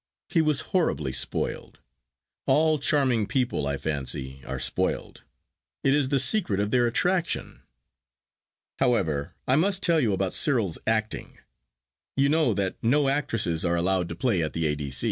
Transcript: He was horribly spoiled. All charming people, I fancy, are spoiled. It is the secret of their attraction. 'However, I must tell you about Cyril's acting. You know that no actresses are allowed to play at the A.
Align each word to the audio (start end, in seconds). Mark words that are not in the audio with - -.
He 0.29 0.41
was 0.41 0.61
horribly 0.73 1.11
spoiled. 1.13 1.79
All 2.47 2.79
charming 2.79 3.27
people, 3.27 3.67
I 3.67 3.77
fancy, 3.77 4.41
are 4.47 4.57
spoiled. 4.59 5.23
It 5.83 5.93
is 5.93 6.09
the 6.09 6.17
secret 6.17 6.59
of 6.59 6.71
their 6.71 6.87
attraction. 6.87 7.61
'However, 8.79 9.35
I 9.47 9.57
must 9.57 9.83
tell 9.83 9.99
you 9.99 10.11
about 10.13 10.33
Cyril's 10.33 10.79
acting. 10.87 11.37
You 12.17 12.29
know 12.29 12.55
that 12.55 12.77
no 12.81 13.09
actresses 13.09 13.63
are 13.63 13.75
allowed 13.75 14.09
to 14.09 14.15
play 14.15 14.41
at 14.41 14.53
the 14.53 14.65
A. 14.65 14.91